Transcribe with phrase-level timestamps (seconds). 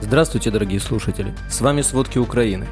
[0.00, 1.34] Здравствуйте, дорогие слушатели!
[1.50, 2.68] С вами «Сводки Украины».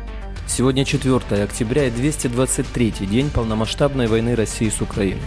[0.46, 5.24] Сегодня 4 октября и 223 день полномасштабной войны России с Украиной.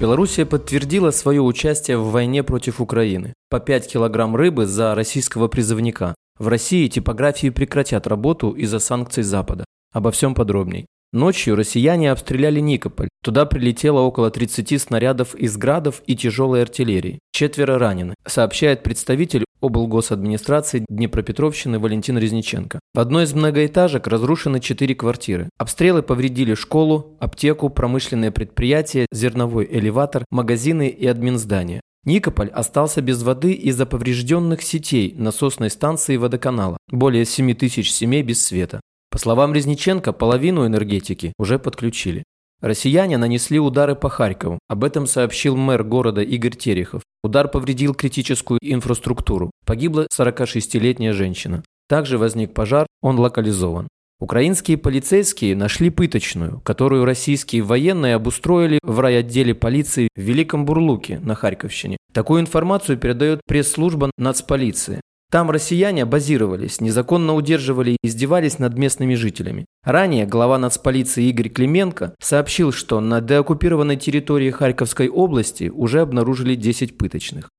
[0.00, 3.34] Белоруссия подтвердила свое участие в войне против Украины.
[3.50, 6.14] По 5 килограмм рыбы за российского призывника.
[6.38, 9.66] В России типографии прекратят работу из-за санкций Запада.
[9.92, 10.86] Обо всем подробней.
[11.12, 13.08] Ночью россияне обстреляли Никополь.
[13.24, 17.18] Туда прилетело около 30 снарядов из градов и тяжелой артиллерии.
[17.32, 22.78] Четверо ранены, сообщает представитель облгосадминистрации Днепропетровщины Валентин Резниченко.
[22.94, 25.48] В одной из многоэтажек разрушены четыре квартиры.
[25.56, 31.80] Обстрелы повредили школу, аптеку, промышленные предприятия, зерновой элеватор, магазины и админздания.
[32.04, 36.76] Никополь остался без воды из-за поврежденных сетей насосной станции водоканала.
[36.90, 38.80] Более 7 тысяч семей без света.
[39.10, 42.24] По словам Резниченко, половину энергетики уже подключили.
[42.60, 44.58] Россияне нанесли удары по Харькову.
[44.68, 47.02] Об этом сообщил мэр города Игорь Терехов.
[47.22, 49.50] Удар повредил критическую инфраструктуру.
[49.64, 51.62] Погибла 46-летняя женщина.
[51.88, 53.88] Также возник пожар, он локализован.
[54.20, 61.36] Украинские полицейские нашли пыточную, которую российские военные обустроили в райотделе полиции в Великом Бурлуке на
[61.36, 61.96] Харьковщине.
[62.12, 65.00] Такую информацию передает пресс-служба нацполиции.
[65.30, 69.66] Там россияне базировались, незаконно удерживали и издевались над местными жителями.
[69.84, 76.96] Ранее глава нацполиции Игорь Клименко сообщил, что на деоккупированной территории Харьковской области уже обнаружили 10
[76.96, 77.50] пыточных.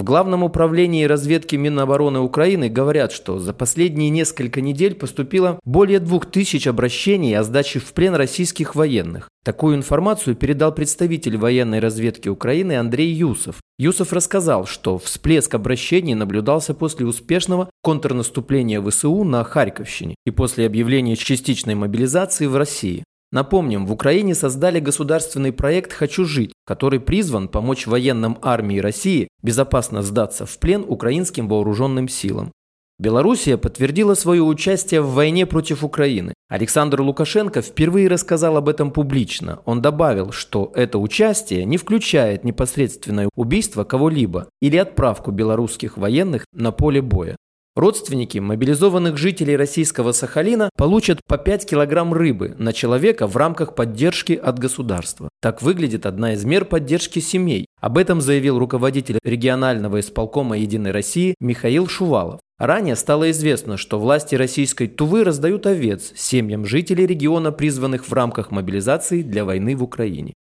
[0.00, 6.24] В Главном управлении разведки Минобороны Украины говорят, что за последние несколько недель поступило более двух
[6.24, 9.28] тысяч обращений о сдаче в плен российских военных.
[9.44, 13.56] Такую информацию передал представитель военной разведки Украины Андрей Юсов.
[13.78, 21.16] Юсов рассказал, что всплеск обращений наблюдался после успешного контрнаступления ВСУ на Харьковщине и после объявления
[21.16, 23.04] частичной мобилизации в России.
[23.32, 30.02] Напомним, в Украине создали государственный проект «Хочу жить», который призван помочь военным армии России безопасно
[30.02, 32.50] сдаться в плен украинским вооруженным силам.
[32.98, 36.34] Белоруссия подтвердила свое участие в войне против Украины.
[36.50, 39.60] Александр Лукашенко впервые рассказал об этом публично.
[39.64, 46.72] Он добавил, что это участие не включает непосредственное убийство кого-либо или отправку белорусских военных на
[46.72, 47.36] поле боя.
[47.80, 54.34] Родственники мобилизованных жителей российского Сахалина получат по 5 килограмм рыбы на человека в рамках поддержки
[54.34, 55.30] от государства.
[55.40, 57.64] Так выглядит одна из мер поддержки семей.
[57.80, 62.40] Об этом заявил руководитель регионального исполкома «Единой России» Михаил Шувалов.
[62.58, 68.50] Ранее стало известно, что власти российской Тувы раздают овец семьям жителей региона, призванных в рамках
[68.50, 70.34] мобилизации для войны в Украине.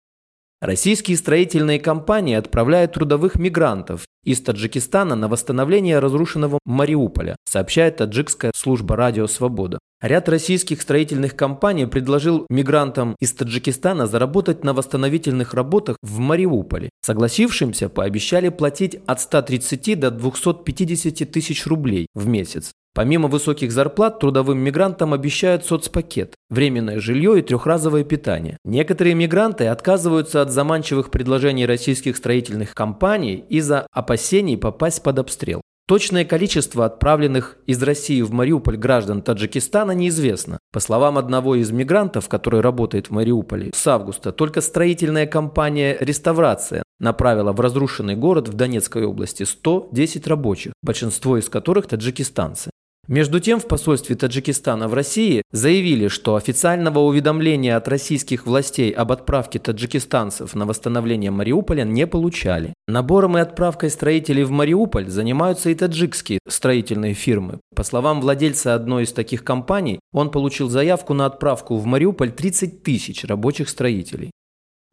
[0.61, 8.97] Российские строительные компании отправляют трудовых мигрантов из Таджикистана на восстановление разрушенного Мариуполя, сообщает таджикская служба
[8.97, 9.79] «Радио Свобода».
[10.01, 16.89] Ряд российских строительных компаний предложил мигрантам из Таджикистана заработать на восстановительных работах в Мариуполе.
[17.01, 22.71] Согласившимся пообещали платить от 130 до 250 тысяч рублей в месяц.
[22.95, 28.57] Помимо высоких зарплат, трудовым мигрантам обещают соцпакет, временное жилье и трехразовое питание.
[28.63, 35.61] Некоторые мигранты отказываются от заманчивых предложений российских строительных компаний из-за опасений попасть под обстрел.
[35.89, 40.59] Точное количество отправленных из России в Мариуполь граждан Таджикистана неизвестно.
[40.71, 46.83] По словам одного из мигрантов, который работает в Мариуполе, с августа только строительная компания «Реставрация»
[46.99, 52.69] направила в разрушенный город в Донецкой области 110 рабочих, большинство из которых таджикистанцы.
[53.09, 59.11] Между тем, в посольстве Таджикистана в России заявили, что официального уведомления от российских властей об
[59.11, 62.75] отправке таджикистанцев на восстановление Мариуполя не получали.
[62.87, 67.59] Набором и отправкой строителей в Мариуполь занимаются и таджикские строительные фирмы.
[67.75, 72.83] По словам владельца одной из таких компаний, он получил заявку на отправку в Мариуполь 30
[72.83, 74.29] тысяч рабочих строителей.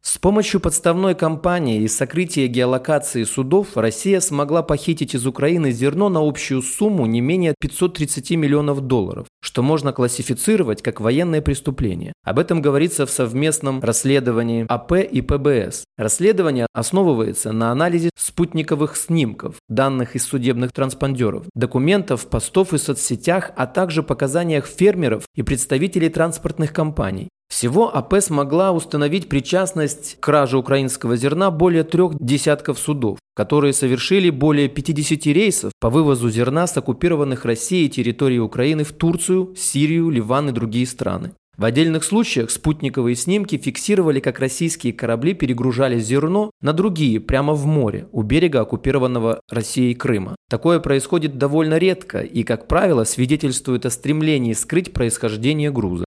[0.09, 6.25] С помощью подставной кампании и сокрытия геолокации судов Россия смогла похитить из Украины зерно на
[6.25, 12.13] общую сумму не менее 530 миллионов долларов, что можно классифицировать как военное преступление.
[12.23, 15.83] Об этом говорится в совместном расследовании АП и ПБС.
[15.97, 23.67] Расследование основывается на анализе спутниковых снимков, данных из судебных транспондеров, документов, постов в соцсетях, а
[23.67, 27.27] также показаниях фермеров и представителей транспортных компаний.
[27.49, 34.29] Всего АП смогла установить причастность к краже украинского зерна более трех десятков судов, которые совершили
[34.29, 40.49] более 50 рейсов по вывозу зерна с оккупированных Россией территорий Украины в Турцию, Сирию, Ливан
[40.49, 41.31] и другие страны.
[41.57, 47.65] В отдельных случаях спутниковые снимки фиксировали, как российские корабли перегружали зерно на другие прямо в
[47.65, 50.35] море, у берега оккупированного Россией Крыма.
[50.51, 56.06] Такое происходит довольно редко и, как правило, свидетельствует о стремлении скрыть происхождение груза.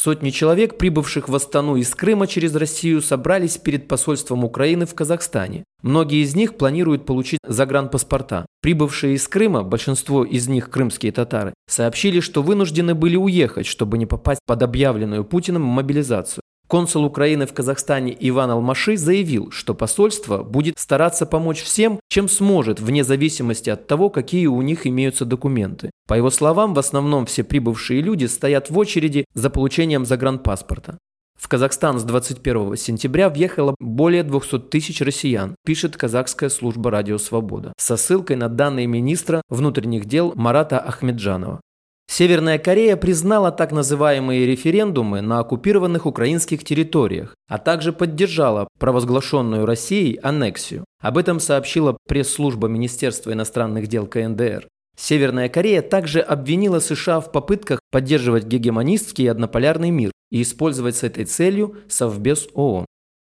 [0.00, 5.64] Сотни человек, прибывших в Астану из Крыма через Россию, собрались перед посольством Украины в Казахстане.
[5.82, 8.46] Многие из них планируют получить загранпаспорта.
[8.62, 14.06] Прибывшие из Крыма, большинство из них крымские татары, сообщили, что вынуждены были уехать, чтобы не
[14.06, 16.42] попасть под объявленную Путиным мобилизацию.
[16.68, 22.78] Консул Украины в Казахстане Иван Алмаши заявил, что посольство будет стараться помочь всем, чем сможет,
[22.78, 25.90] вне зависимости от того, какие у них имеются документы.
[26.06, 30.98] По его словам, в основном все прибывшие люди стоят в очереди за получением загранпаспорта.
[31.38, 37.72] В Казахстан с 21 сентября въехало более 200 тысяч россиян, пишет казахская служба «Радио Свобода»,
[37.78, 41.60] со ссылкой на данные министра внутренних дел Марата Ахмеджанова.
[42.10, 50.18] Северная Корея признала так называемые референдумы на оккупированных украинских территориях, а также поддержала провозглашенную Россией
[50.22, 50.84] аннексию.
[51.00, 54.66] Об этом сообщила пресс-служба Министерства иностранных дел КНДР.
[54.96, 61.04] Северная Корея также обвинила США в попытках поддерживать гегемонистский и однополярный мир и использовать с
[61.04, 62.86] этой целью Совбез ООН.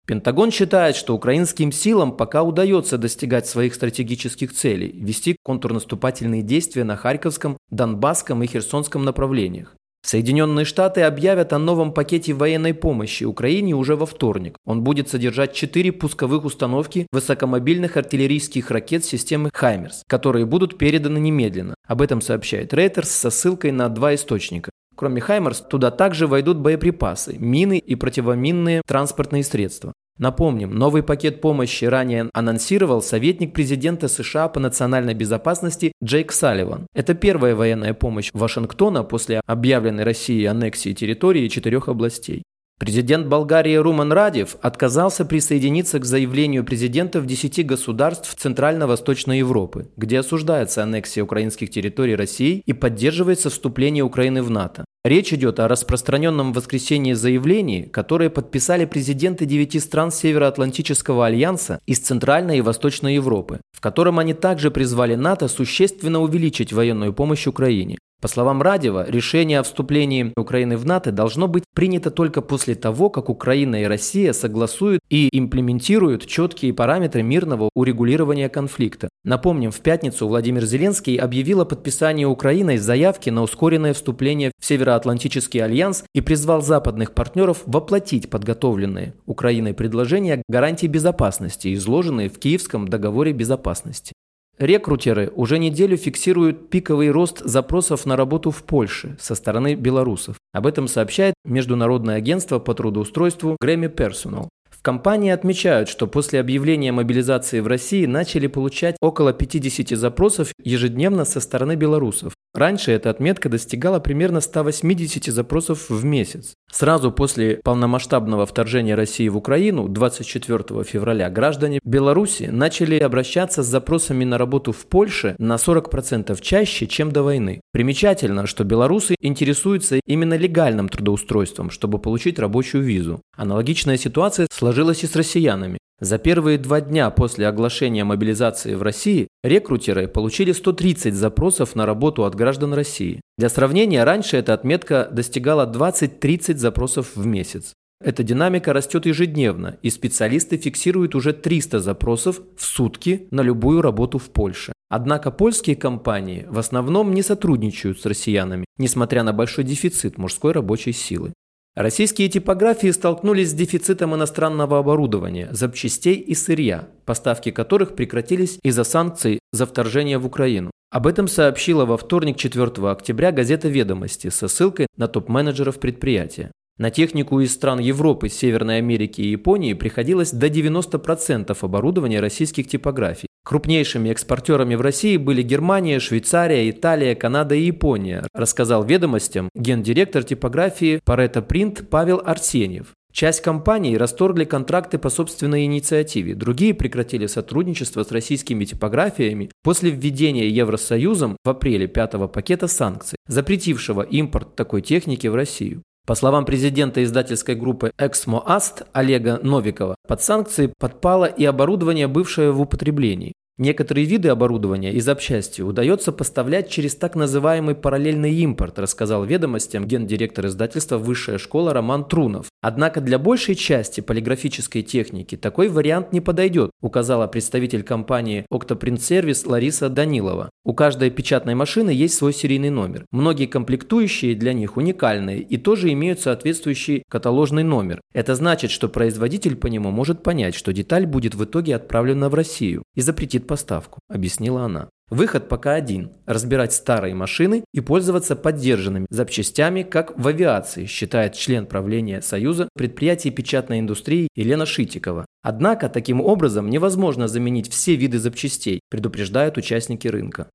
[0.05, 6.97] Пентагон считает, что украинским силам пока удается достигать своих стратегических целей, вести контрнаступательные действия на
[6.97, 9.75] Харьковском, Донбасском и Херсонском направлениях.
[10.05, 14.57] Соединенные Штаты объявят о новом пакете военной помощи Украине уже во вторник.
[14.65, 21.75] Он будет содержать четыре пусковых установки высокомобильных артиллерийских ракет системы «Хаймерс», которые будут переданы немедленно.
[21.87, 24.71] Об этом сообщает Рейтерс со ссылкой на два источника.
[24.95, 29.93] Кроме «Хаймерс», туда также войдут боеприпасы, мины и противоминные транспортные средства.
[30.19, 36.85] Напомним, новый пакет помощи ранее анонсировал советник президента США по национальной безопасности Джейк Салливан.
[36.93, 42.43] Это первая военная помощь Вашингтона после объявленной Россией аннексии территории четырех областей.
[42.79, 50.83] Президент Болгарии Руман Радев отказался присоединиться к заявлению президентов 10 государств Центрально-Восточной Европы, где осуждается
[50.83, 54.85] аннексия украинских территорий России и поддерживается вступление Украины в НАТО.
[55.05, 61.99] Речь идет о распространенном в воскресенье заявлении, которое подписали президенты девяти стран Североатлантического альянса из
[61.99, 67.97] Центральной и Восточной Европы, в котором они также призвали НАТО существенно увеличить военную помощь Украине.
[68.23, 73.09] По словам Радева, решение о вступлении Украины в НАТО должно быть принято только после того,
[73.09, 79.09] как Украина и Россия согласуют и имплементируют четкие параметры мирного урегулирования конфликта.
[79.25, 85.63] Напомним, в пятницу Владимир Зеленский объявил о подписании Украиной заявки на ускоренное вступление в Североатлантический
[85.63, 93.33] альянс и призвал западных партнеров воплотить подготовленные Украиной предложения гарантий безопасности, изложенные в Киевском договоре
[93.33, 94.13] безопасности.
[94.59, 100.35] Рекрутеры уже неделю фиксируют пиковый рост запросов на работу в Польше со стороны белорусов.
[100.53, 104.49] Об этом сообщает Международное агентство по трудоустройству Grammy Personal.
[104.69, 111.25] В компании отмечают, что после объявления мобилизации в России начали получать около 50 запросов ежедневно
[111.25, 112.32] со стороны белорусов.
[112.53, 116.53] Раньше эта отметка достигала примерно 180 запросов в месяц.
[116.71, 124.23] Сразу после полномасштабного вторжения России в Украину 24 февраля граждане Беларуси начали обращаться с запросами
[124.23, 127.61] на работу в Польше на 40% чаще, чем до войны.
[127.71, 133.21] Примечательно, что белорусы интересуются именно легальным трудоустройством, чтобы получить рабочую визу.
[133.35, 135.79] Аналогичная ситуация сложилась и с россиянами.
[136.03, 142.25] За первые два дня после оглашения мобилизации в России рекрутеры получили 130 запросов на работу
[142.25, 143.21] от граждан России.
[143.37, 147.71] Для сравнения, раньше эта отметка достигала 20-30 запросов в месяц.
[148.03, 154.17] Эта динамика растет ежедневно, и специалисты фиксируют уже 300 запросов в сутки на любую работу
[154.17, 154.73] в Польше.
[154.89, 160.91] Однако польские компании в основном не сотрудничают с россиянами, несмотря на большой дефицит мужской рабочей
[160.91, 161.31] силы.
[161.75, 169.39] Российские типографии столкнулись с дефицитом иностранного оборудования, запчастей и сырья, поставки которых прекратились из-за санкций
[169.51, 170.69] за вторжение в Украину.
[170.91, 176.51] Об этом сообщила во вторник 4 октября газета «Ведомости» со ссылкой на топ-менеджеров предприятия.
[176.79, 183.27] На технику из стран Европы, Северной Америки и Японии приходилось до 90% оборудования российских типографий.
[183.45, 190.99] Крупнейшими экспортерами в России были Германия, Швейцария, Италия, Канада и Япония, рассказал ведомостям гендиректор типографии
[191.05, 192.87] Pareto Print Павел Арсеньев.
[193.11, 200.49] Часть компаний расторгли контракты по собственной инициативе, другие прекратили сотрудничество с российскими типографиями после введения
[200.49, 205.83] Евросоюзом в апреле пятого пакета санкций, запретившего импорт такой техники в Россию.
[206.05, 212.51] По словам президента издательской группы «Эксмо Аст» Олега Новикова, под санкции подпало и оборудование, бывшее
[212.51, 213.33] в употреблении.
[213.59, 220.47] Некоторые виды оборудования и запчасти удается поставлять через так называемый параллельный импорт, рассказал ведомостям гендиректор
[220.47, 222.47] издательства «Высшая школа» Роман Трунов.
[222.61, 229.47] Однако для большей части полиграфической техники такой вариант не подойдет, указала представитель компании Octoprint Service
[229.47, 230.49] Лариса Данилова.
[230.65, 233.05] У каждой печатной машины есть свой серийный номер.
[233.11, 238.01] Многие комплектующие для них уникальные и тоже имеют соответствующий каталожный номер.
[238.13, 242.33] Это значит, что производитель по нему может понять, что деталь будет в итоге отправлена в
[242.33, 244.89] Россию и запретит прекратит поставку, объяснила она.
[245.09, 251.67] Выход пока один– разбирать старые машины и пользоваться поддержанными запчастями, как в авиации, считает член
[251.67, 255.25] правления Союза предприятий печатной индустрии Елена Шитикова.
[255.43, 260.47] Однако таким образом невозможно заменить все виды запчастей, предупреждают участники рынка.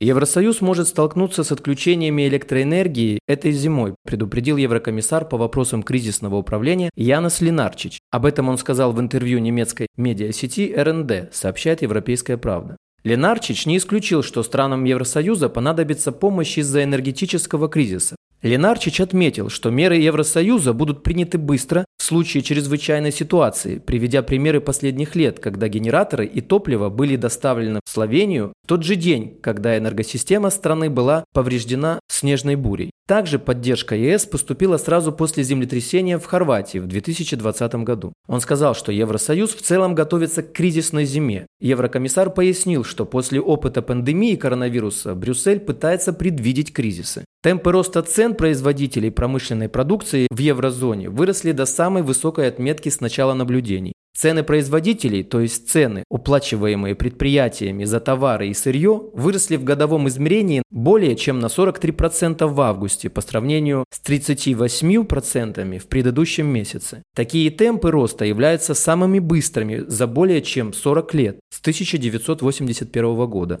[0.00, 7.40] Евросоюз может столкнуться с отключениями электроэнергии этой зимой, предупредил еврокомиссар по вопросам кризисного управления Янос
[7.40, 7.98] Ленарчич.
[8.12, 12.76] Об этом он сказал в интервью немецкой медиасети РНД, сообщает Европейская правда.
[13.02, 18.14] Ленарчич не исключил, что странам Евросоюза понадобится помощь из-за энергетического кризиса.
[18.42, 25.16] Ленарчич отметил, что меры Евросоюза будут приняты быстро в случае чрезвычайной ситуации, приведя примеры последних
[25.16, 30.50] лет, когда генераторы и топливо были доставлены в Словению в тот же день, когда энергосистема
[30.50, 32.92] страны была повреждена снежной бурей.
[33.08, 38.12] Также поддержка ЕС поступила сразу после землетрясения в Хорватии в 2020 году.
[38.28, 41.46] Он сказал, что Евросоюз в целом готовится к кризисной зиме.
[41.60, 47.24] Еврокомиссар пояснил, что после опыта пандемии коронавируса Брюссель пытается предвидеть кризисы.
[47.40, 53.32] Темпы роста цен производителей промышленной продукции в еврозоне выросли до самой высокой отметки с начала
[53.32, 53.92] наблюдений.
[54.16, 60.64] Цены производителей, то есть цены, уплачиваемые предприятиями за товары и сырье, выросли в годовом измерении
[60.72, 67.04] более чем на 43% в августе по сравнению с 38% в предыдущем месяце.
[67.14, 73.60] Такие темпы роста являются самыми быстрыми за более чем 40 лет с 1981 года.